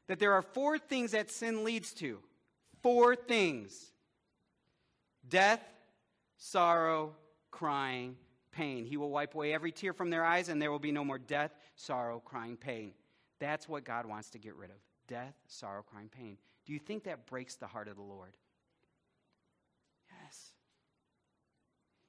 [0.07, 2.19] that there are four things that sin leads to.
[2.83, 3.91] Four things
[5.29, 5.62] death,
[6.37, 7.14] sorrow,
[7.51, 8.17] crying,
[8.53, 8.85] pain.
[8.85, 11.19] He will wipe away every tear from their eyes, and there will be no more
[11.19, 12.93] death, sorrow, crying, pain.
[13.41, 14.77] That's what God wants to get rid of
[15.09, 16.37] death, sorrow, crying, pain.
[16.67, 18.37] Do you think that breaks the heart of the Lord?
[20.23, 20.53] Yes.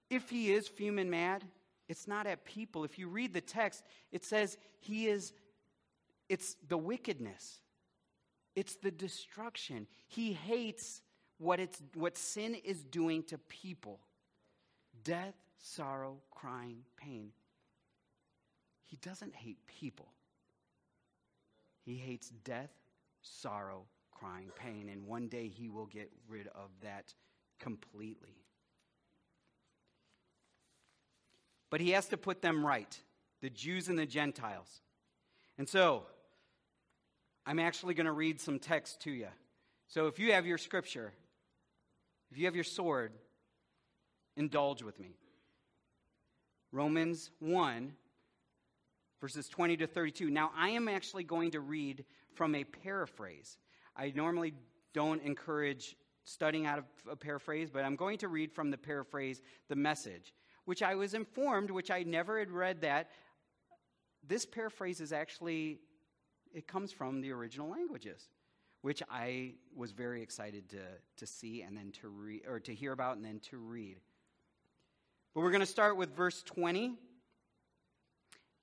[0.10, 1.44] If he is fuming mad,
[1.90, 2.84] it's not at people.
[2.84, 5.34] If you read the text, it says he is,
[6.30, 7.60] it's the wickedness,
[8.56, 9.88] it's the destruction.
[10.08, 11.02] He hates
[11.40, 14.00] what, it's, what sin is doing to people
[15.04, 17.32] death, sorrow, crying, pain.
[18.86, 20.14] He doesn't hate people,
[21.84, 22.72] he hates death,
[23.22, 24.90] sorrow, crying, pain.
[24.90, 27.14] And one day he will get rid of that
[27.60, 28.44] completely.
[31.70, 33.00] But he has to put them right
[33.42, 34.82] the Jews and the Gentiles.
[35.58, 36.04] And so,
[37.46, 39.28] I'm actually going to read some text to you.
[39.88, 41.14] So, if you have your scripture,
[42.32, 43.12] if you have your sword,
[44.36, 45.16] indulge with me.
[46.72, 47.94] Romans 1,
[49.20, 50.30] verses 20 to 32.
[50.30, 52.06] Now, I am actually going to read
[52.36, 53.58] from a paraphrase.
[53.96, 54.54] I normally
[54.94, 59.42] don't encourage studying out of a paraphrase, but I'm going to read from the paraphrase,
[59.68, 60.34] the message,
[60.70, 63.10] which I was informed, which I never had read that.
[64.28, 65.80] This paraphrase is actually,
[66.54, 68.30] it comes from the original languages,
[68.84, 70.84] which I was very excited to,
[71.18, 73.98] to see and then to read, or to hear about and then to read.
[75.34, 76.94] But we're going to start with verse 20.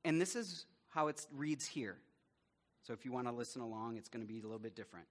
[0.05, 1.97] And this is how it reads here.
[2.85, 5.09] So if you want to listen along, it's going to be a little bit different.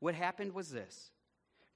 [0.00, 1.12] What happened was this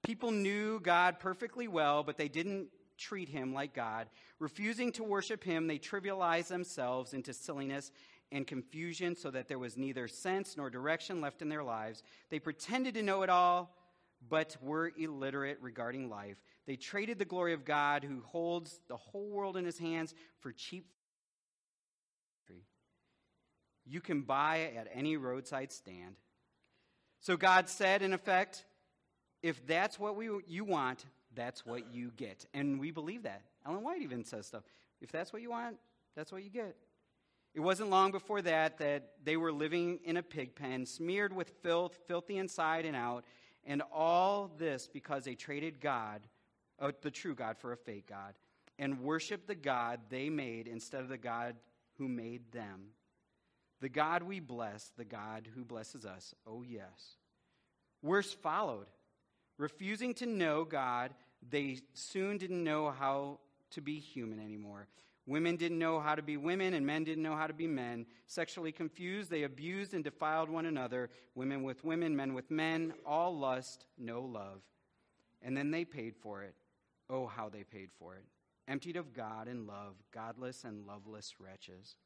[0.02, 4.08] people knew God perfectly well, but they didn't treat him like God.
[4.38, 7.90] Refusing to worship him, they trivialized themselves into silliness
[8.30, 12.02] and confusion so that there was neither sense nor direction left in their lives.
[12.30, 13.74] They pretended to know it all,
[14.28, 16.36] but were illiterate regarding life.
[16.66, 20.52] They traded the glory of God, who holds the whole world in his hands, for
[20.52, 20.86] cheap.
[23.90, 26.16] You can buy at any roadside stand.
[27.20, 28.66] So God said, in effect,
[29.42, 31.06] if that's what we, you want,
[31.38, 32.44] that's what you get.
[32.52, 33.42] And we believe that.
[33.64, 34.64] Ellen White even says stuff.
[35.00, 35.76] If that's what you want,
[36.16, 36.76] that's what you get.
[37.54, 41.50] It wasn't long before that that they were living in a pig pen, smeared with
[41.62, 43.24] filth, filthy inside and out,
[43.64, 46.20] and all this because they traded God
[46.80, 48.34] uh, the true God for a fake God,
[48.78, 51.56] and worshiped the God they made instead of the God
[51.98, 52.88] who made them.
[53.80, 56.34] The God we bless, the God who blesses us.
[56.46, 57.16] Oh, yes.
[58.02, 58.86] Worse followed.
[59.56, 61.14] Refusing to know God,
[61.46, 63.38] they soon didn't know how
[63.70, 64.88] to be human anymore.
[65.26, 68.06] Women didn't know how to be women, and men didn't know how to be men.
[68.26, 71.10] Sexually confused, they abused and defiled one another.
[71.34, 74.62] Women with women, men with men, all lust, no love.
[75.42, 76.54] And then they paid for it.
[77.10, 78.24] Oh, how they paid for it.
[78.66, 81.96] Emptied of God and love, godless and loveless wretches.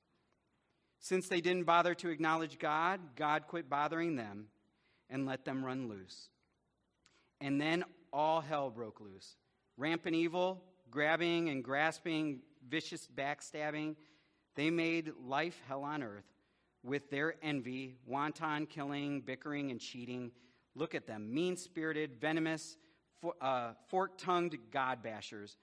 [0.99, 4.47] Since they didn't bother to acknowledge God, God quit bothering them
[5.09, 6.29] and let them run loose.
[7.41, 9.37] And then all hell broke loose.
[9.77, 13.97] Rampant evil, grabbing and grasping, vicious backstabbing.
[14.55, 16.27] They made life hell on earth
[16.83, 20.33] with their envy, wanton killing, bickering, and cheating.
[20.75, 22.77] Look at them mean spirited, venomous,
[23.41, 25.57] uh, fork tongued God bashers,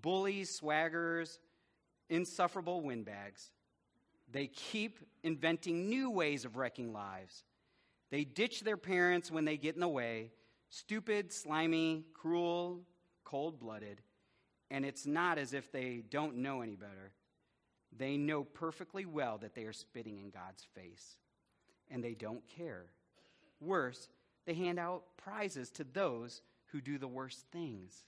[0.00, 1.38] bullies, swaggers,
[2.10, 3.50] insufferable windbags.
[4.30, 7.44] They keep inventing new ways of wrecking lives.
[8.10, 10.32] They ditch their parents when they get in the way,
[10.70, 12.80] stupid, slimy, cruel,
[13.24, 14.00] cold blooded.
[14.70, 17.12] And it's not as if they don't know any better.
[17.96, 21.16] They know perfectly well that they are spitting in God's face,
[21.90, 22.84] and they don't care.
[23.60, 24.08] Worse,
[24.44, 28.04] they hand out prizes to those who do the worst things.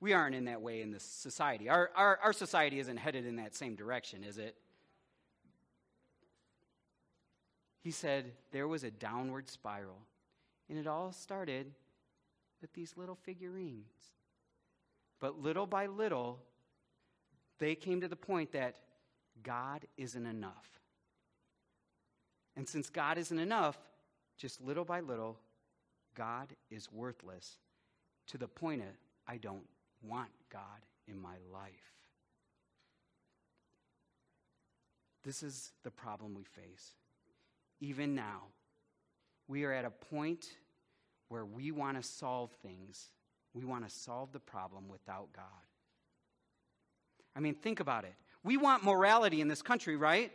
[0.00, 1.68] We aren't in that way in this society.
[1.68, 4.56] Our, our, our society isn't headed in that same direction, is it?
[7.82, 9.98] He said there was a downward spiral.
[10.68, 11.72] And it all started
[12.60, 13.92] with these little figurines.
[15.20, 16.40] But little by little,
[17.58, 18.76] they came to the point that
[19.42, 20.80] God isn't enough.
[22.56, 23.76] And since God isn't enough,
[24.38, 25.38] just little by little,
[26.14, 27.58] God is worthless
[28.28, 28.88] to the point of
[29.26, 29.66] I don't
[30.02, 30.60] want God
[31.08, 31.72] in my life.
[35.24, 36.92] This is the problem we face,
[37.80, 38.42] even now,
[39.48, 40.46] we are at a point
[41.28, 43.10] where we want to solve things.
[43.52, 45.44] We want to solve the problem without God.
[47.36, 48.14] I mean, think about it.
[48.42, 50.32] We want morality in this country, right?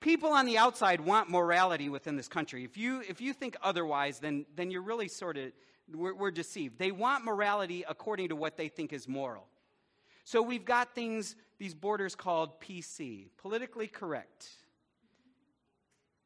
[0.00, 2.64] People on the outside want morality within this country.
[2.64, 5.52] If you, if you think otherwise, then, then you're really sort of,
[5.92, 6.78] we're, we're deceived.
[6.78, 9.46] They want morality according to what they think is moral.
[10.22, 14.48] So we've got things, these borders called PC, politically correct.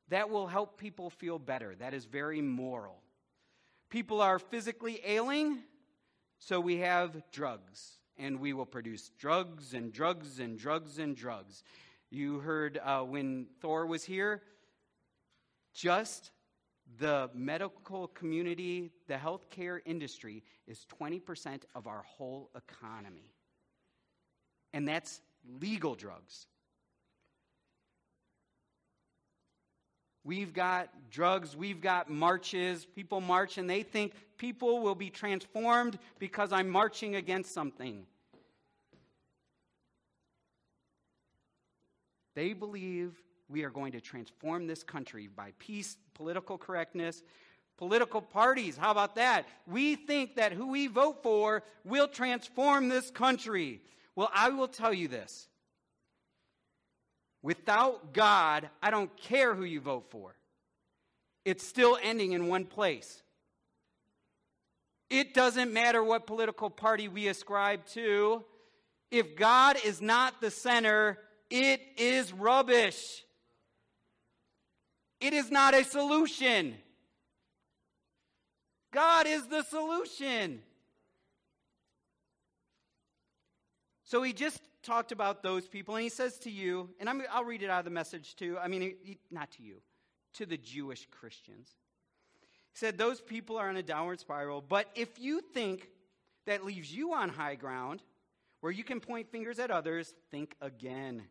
[0.09, 1.75] That will help people feel better.
[1.75, 3.03] That is very moral.
[3.89, 5.59] People are physically ailing,
[6.39, 11.63] so we have drugs and we will produce drugs and drugs and drugs and drugs.
[12.11, 14.43] You heard uh, when Thor was here,
[15.75, 16.31] just
[16.99, 23.33] the medical community, the healthcare industry is 20% of our whole economy.
[24.75, 25.21] And that's
[25.61, 26.47] legal drugs.
[30.25, 32.85] We've got drugs, we've got marches.
[32.85, 38.07] People march and they think people will be transformed because I'm marching against something.
[42.35, 43.15] They believe
[43.49, 47.23] we are going to transform this country by peace, political correctness,
[47.77, 48.77] political parties.
[48.77, 49.47] How about that?
[49.67, 53.83] We think that who we vote for will transform this country.
[54.15, 55.49] Well, I will tell you this
[57.43, 60.37] Without God, I don't care who you vote for.
[61.45, 63.23] It's still ending in one place.
[65.11, 68.45] It doesn't matter what political party we ascribe to.
[69.11, 71.19] If God is not the center,
[71.51, 73.25] it is rubbish.
[75.21, 76.77] It is not a solution.
[78.93, 80.63] God is the solution.
[84.05, 87.45] So he just talked about those people, and he says to you, and i will
[87.45, 88.59] read it out of the message too.
[88.61, 89.77] I mean, he, not to you,
[90.35, 91.69] to the Jewish Christians.
[92.73, 95.89] He said, Those people are on a downward spiral, but if you think
[96.47, 98.03] that leaves you on high ground,
[98.61, 101.23] where you can point fingers at others, think again.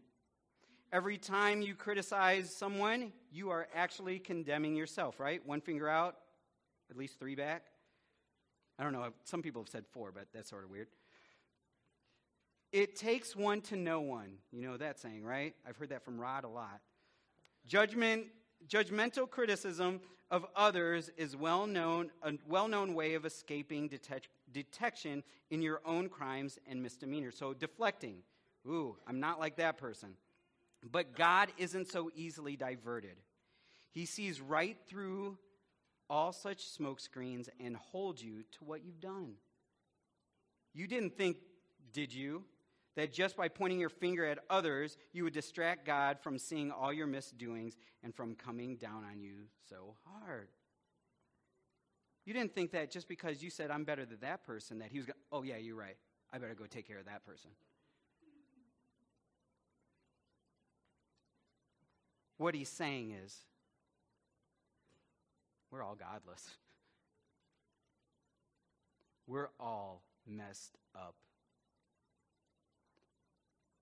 [0.94, 5.46] Every time you criticize someone, you are actually condemning yourself, right?
[5.46, 6.18] One finger out,
[6.90, 7.64] at least three back.
[8.78, 10.88] I don't know, some people have said four, but that's sort of weird.
[12.72, 14.38] It takes one to know one.
[14.52, 15.54] You know that saying, right?
[15.68, 16.80] I've heard that from Rod a lot.
[17.68, 18.28] Judgment,
[18.68, 25.24] judgmental criticism of others is well known, a well known way of escaping detect, detection
[25.50, 27.38] in your own crimes and misdemeanors.
[27.38, 28.24] So deflecting.
[28.66, 30.16] Ooh, I'm not like that person.
[30.90, 33.18] But God isn't so easily diverted.
[33.92, 35.38] He sees right through
[36.10, 39.34] all such smokescreens and holds you to what you've done.
[40.74, 41.38] You didn't think,
[41.92, 42.44] did you,
[42.96, 46.92] that just by pointing your finger at others, you would distract God from seeing all
[46.92, 50.50] your misdoings and from coming down on you so hard.
[52.26, 54.98] You didn't think that just because you said, I'm better than that person, that he
[55.00, 55.98] was going, oh, yeah, you're right.
[56.32, 57.52] I better go take care of that person.
[62.38, 63.38] What he's saying is,
[65.72, 66.50] we're all godless.
[69.28, 71.16] We're all messed up.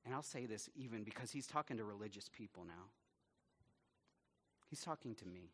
[0.09, 2.89] And I'll say this even because he's talking to religious people now.
[4.67, 5.51] He's talking to me.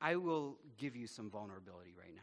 [0.00, 2.22] I will give you some vulnerability right now.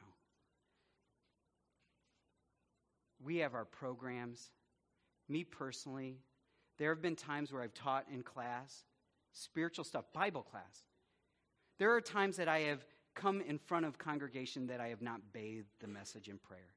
[3.23, 4.49] We have our programs.
[5.29, 6.17] Me personally,
[6.77, 8.83] there have been times where I've taught in class,
[9.31, 10.83] spiritual stuff, Bible class.
[11.79, 15.21] There are times that I have come in front of congregation that I have not
[15.31, 16.73] bathed the message in prayer.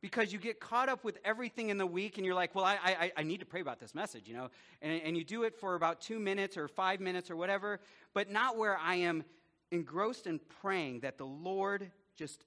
[0.00, 2.78] Because you get caught up with everything in the week and you're like, well, I,
[2.84, 4.48] I, I need to pray about this message, you know?
[4.80, 7.80] And, and you do it for about two minutes or five minutes or whatever,
[8.14, 9.24] but not where I am
[9.70, 12.44] engrossed in praying that the Lord just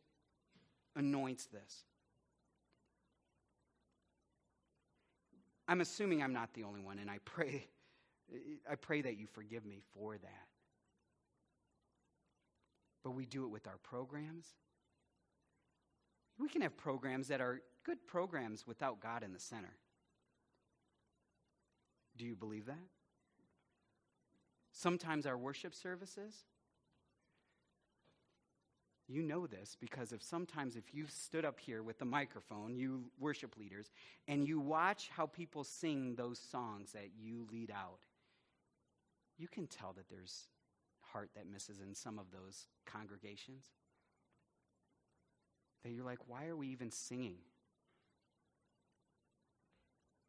[0.95, 1.83] anoints this.
[5.67, 7.67] I'm assuming I'm not the only one, and I pray,
[8.69, 10.47] I pray that you forgive me for that.
[13.03, 14.45] But we do it with our programs
[16.39, 19.75] we can have programs that are good programs without God in the center.
[22.17, 22.77] Do you believe that?
[24.71, 26.45] Sometimes our worship services,
[29.07, 33.03] you know this because if sometimes if you've stood up here with the microphone, you
[33.19, 33.91] worship leaders,
[34.27, 37.99] and you watch how people sing those songs that you lead out,
[39.37, 40.47] you can tell that there's
[41.01, 43.65] heart that misses in some of those congregations
[45.83, 47.37] that you're like, why are we even singing?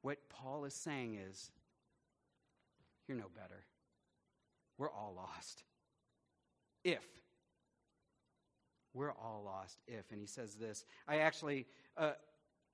[0.02, 1.50] What Paul is saying is,
[3.06, 3.64] you're no better.
[4.78, 5.62] We're all lost.
[6.82, 7.04] If.
[8.92, 10.10] We're all lost if.
[10.10, 10.84] And he says this.
[11.08, 12.12] I actually, uh,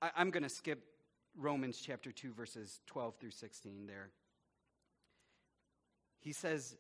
[0.03, 0.83] I, I'm going to skip
[1.37, 4.11] Romans chapter 2, verses 12 through 16 there.
[6.21, 6.77] He says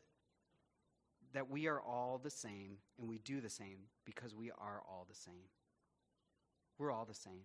[1.32, 5.06] that we are all the same and we do the same because we are all
[5.08, 5.48] the same.
[6.80, 7.42] We're all the same.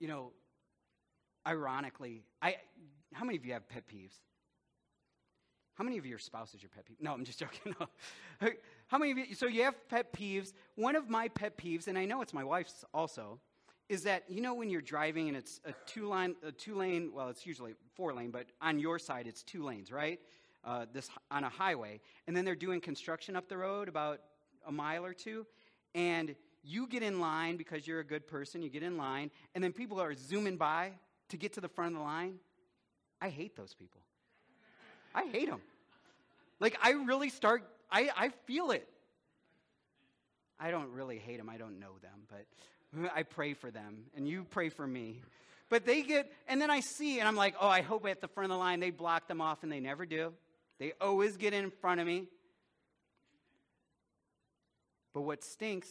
[0.00, 0.32] You know,
[1.46, 2.56] ironically, I
[3.12, 4.14] how many of you have pet peeves?
[5.74, 6.96] How many of your spouses your pet peeve?
[7.00, 7.76] No, I'm just joking.
[7.78, 8.48] No.
[8.88, 9.34] How many of you?
[9.36, 10.52] So you have pet peeves.
[10.74, 13.38] One of my pet peeves, and I know it's my wife's also,
[13.88, 17.12] is that you know when you're driving and it's a two line, a two lane.
[17.14, 20.18] Well, it's usually four lane, but on your side it's two lanes, right?
[20.64, 24.18] Uh, this on a highway, and then they're doing construction up the road about
[24.66, 25.46] a mile or two,
[25.94, 26.34] and
[26.64, 28.62] you get in line because you're a good person.
[28.62, 30.92] You get in line, and then people are zooming by
[31.28, 32.38] to get to the front of the line.
[33.20, 34.00] I hate those people.
[35.14, 35.60] I hate them.
[36.60, 38.88] Like, I really start, I, I feel it.
[40.58, 41.50] I don't really hate them.
[41.50, 45.20] I don't know them, but I pray for them, and you pray for me.
[45.68, 48.28] But they get, and then I see, and I'm like, oh, I hope at the
[48.28, 50.32] front of the line they block them off, and they never do.
[50.78, 52.24] They always get in front of me.
[55.12, 55.88] But what stinks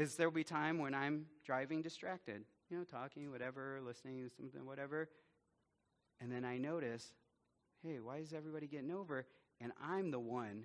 [0.00, 4.64] is there'll be time when I'm driving distracted, you know, talking, whatever, listening to something,
[4.64, 5.08] whatever.
[6.20, 7.12] And then I notice,
[7.82, 9.26] hey, why is everybody getting over?
[9.60, 10.64] And I'm the one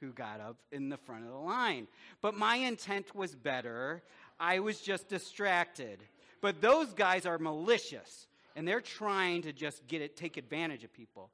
[0.00, 1.86] who got up in the front of the line.
[2.20, 4.02] But my intent was better.
[4.40, 6.02] I was just distracted.
[6.40, 8.26] But those guys are malicious
[8.56, 11.30] and they're trying to just get it, take advantage of people.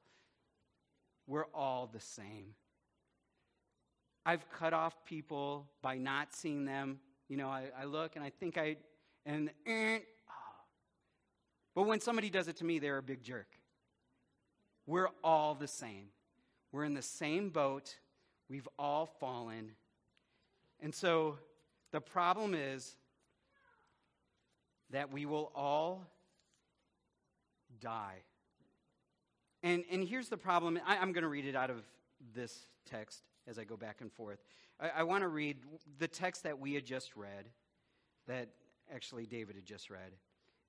[1.27, 2.53] We're all the same.
[4.25, 6.99] I've cut off people by not seeing them.
[7.29, 8.75] You know, I, I look and I think I,
[9.25, 10.33] and, and oh.
[11.75, 13.47] but when somebody does it to me, they're a big jerk.
[14.87, 16.07] We're all the same.
[16.71, 17.95] We're in the same boat.
[18.49, 19.71] We've all fallen.
[20.79, 21.37] And so
[21.91, 22.95] the problem is
[24.89, 26.07] that we will all
[27.79, 28.23] die.
[29.61, 30.79] And, and here's the problem.
[30.85, 31.83] I, am going to read it out of
[32.33, 34.39] this text as I go back and forth.
[34.79, 35.57] I, I want to read
[35.97, 37.49] the text that we had just read,
[38.27, 38.49] that
[38.93, 40.13] actually David had just read.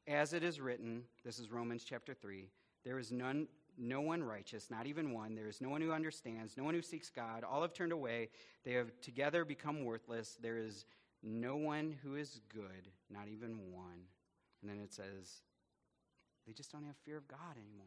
[0.06, 2.48] As it is written, this is Romans chapter 3,
[2.84, 3.46] there is none,
[3.78, 5.34] no one righteous, not even one.
[5.34, 7.44] There is no one who understands, no one who seeks God.
[7.44, 8.30] All have turned away.
[8.64, 10.38] They have together become worthless.
[10.40, 10.86] There is
[11.22, 14.06] no one who is good, not even one.
[14.62, 15.42] And then it says,
[16.46, 17.86] they just don't have fear of God anymore.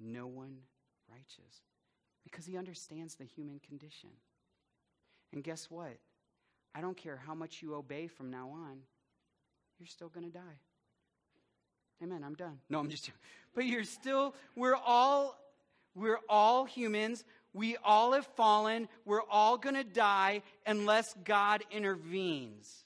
[0.00, 0.58] No one
[1.08, 1.62] righteous
[2.24, 4.10] because he understands the human condition.
[5.32, 5.96] And guess what?
[6.74, 8.78] I don't care how much you obey from now on,
[9.78, 10.58] you're still going to die.
[12.02, 12.22] Amen.
[12.24, 12.58] I'm done.
[12.68, 13.10] No, I'm just
[13.54, 15.38] But you're still we're all
[15.94, 17.24] we're all humans.
[17.54, 18.88] We all have fallen.
[19.04, 22.84] We're all going to die unless God intervenes.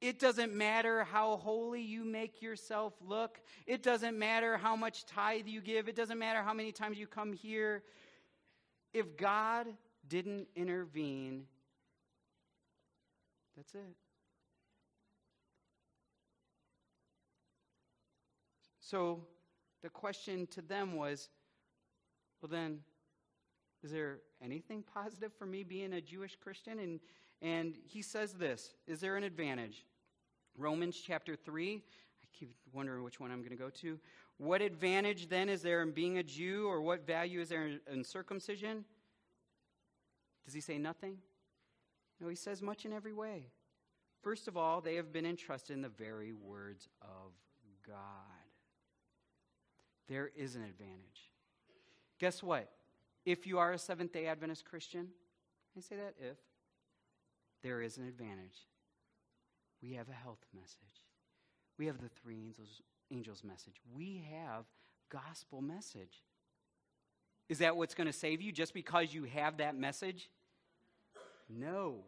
[0.00, 3.40] It doesn't matter how holy you make yourself look.
[3.66, 5.88] It doesn't matter how much tithe you give.
[5.88, 7.82] It doesn't matter how many times you come here.
[8.92, 9.66] If God
[10.06, 11.44] didn't intervene,
[13.56, 13.96] that's it.
[18.80, 19.20] So
[19.82, 21.28] the question to them was
[22.40, 22.80] well, then,
[23.82, 26.78] is there anything positive for me being a Jewish Christian?
[26.78, 27.00] And
[27.42, 29.84] and he says this Is there an advantage?
[30.56, 31.82] Romans chapter 3.
[32.22, 33.98] I keep wondering which one I'm going to go to.
[34.38, 38.04] What advantage then is there in being a Jew, or what value is there in
[38.04, 38.84] circumcision?
[40.44, 41.18] Does he say nothing?
[42.20, 43.46] No, he says much in every way.
[44.22, 47.32] First of all, they have been entrusted in the very words of
[47.86, 47.96] God.
[50.08, 51.30] There is an advantage.
[52.18, 52.70] Guess what?
[53.24, 55.08] If you are a Seventh day Adventist Christian,
[55.76, 56.36] I say that if,
[57.62, 58.66] there is an advantage.
[59.82, 61.02] We have a health message.
[61.78, 62.80] We have the three angels,
[63.10, 63.74] angels message.
[63.94, 64.64] We have
[65.10, 66.22] gospel message.
[67.48, 70.28] Is that what's going to save you just because you have that message?
[71.48, 72.04] No.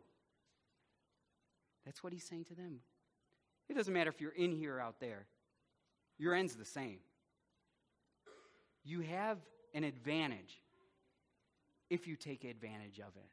[1.85, 2.81] That's what he's saying to them.
[3.69, 5.27] It doesn't matter if you're in here or out there,
[6.19, 6.99] your end's the same.
[8.85, 9.39] You have
[9.75, 10.61] an advantage
[11.91, 13.31] if you take advantage of it.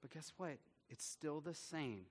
[0.00, 0.58] But guess what?
[0.88, 2.06] It's still the same.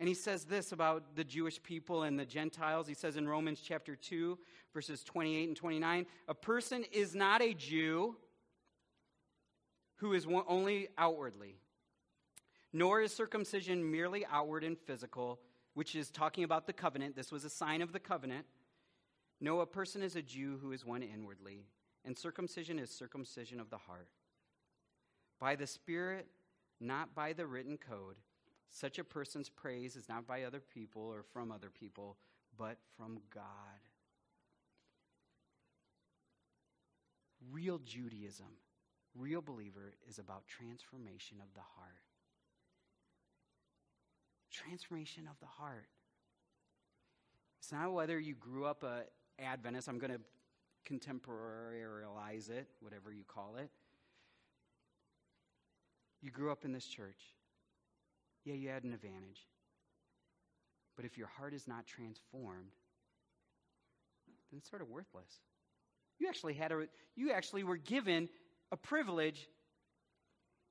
[0.00, 2.88] And he says this about the Jewish people and the Gentiles.
[2.88, 4.38] He says in Romans chapter 2,
[4.72, 8.16] verses 28 and 29 A person is not a Jew
[9.96, 11.56] who is only outwardly,
[12.72, 15.38] Nor is circumcision merely outward and physical,
[15.74, 17.14] which is talking about the covenant.
[17.14, 18.46] This was a sign of the covenant.
[19.40, 21.66] No, a person is a Jew who is one inwardly,
[22.04, 24.08] and circumcision is circumcision of the heart.
[25.40, 26.26] By the Spirit,
[26.80, 28.16] not by the written code.
[28.70, 32.16] Such a person's praise is not by other people or from other people,
[32.58, 33.44] but from God.
[37.52, 38.46] Real Judaism,
[39.14, 41.92] real believer, is about transformation of the heart.
[44.50, 45.88] Transformation of the heart.
[47.60, 49.04] It's not whether you grew up a
[49.38, 50.20] Adventist, I'm going to
[50.90, 53.70] contemporarize it, whatever you call it.
[56.24, 57.20] You grew up in this church.
[58.46, 59.46] Yeah, you had an advantage.
[60.96, 62.72] But if your heart is not transformed,
[64.50, 65.28] then it's sort of worthless.
[66.18, 68.30] You actually had a you actually were given
[68.72, 69.50] a privilege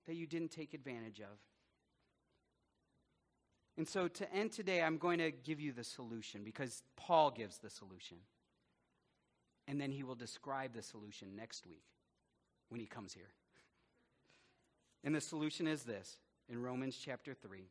[0.08, 1.38] that you didn't take advantage of.
[3.78, 7.60] And so to end today, I'm going to give you the solution because Paul gives
[7.60, 8.18] the solution.
[9.68, 11.84] And then he will describe the solution next week
[12.70, 13.30] when he comes here.
[15.04, 16.18] And the solution is this
[16.50, 17.68] in Romans chapter 3,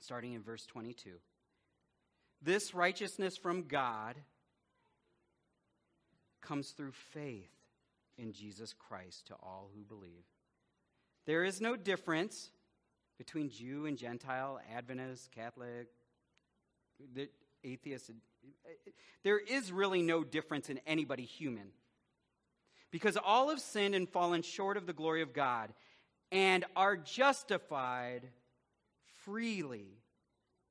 [0.00, 1.10] starting in verse 22.
[2.40, 4.16] This righteousness from God
[6.40, 7.50] comes through faith
[8.16, 10.24] in Jesus Christ to all who believe.
[11.26, 12.50] There is no difference
[13.18, 15.88] between Jew and Gentile, Adventist, Catholic,
[17.64, 18.10] atheist.
[19.24, 21.68] There is really no difference in anybody human.
[22.90, 25.70] Because all have sinned and fallen short of the glory of God
[26.30, 28.28] and are justified
[29.24, 29.98] freely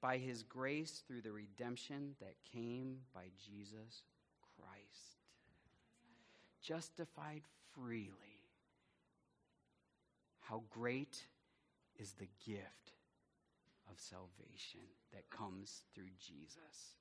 [0.01, 4.03] by his grace through the redemption that came by Jesus
[4.55, 5.23] Christ.
[6.61, 7.41] Justified
[7.73, 8.11] freely.
[10.41, 11.25] How great
[11.97, 12.93] is the gift
[13.89, 14.81] of salvation
[15.13, 16.95] that comes through Jesus.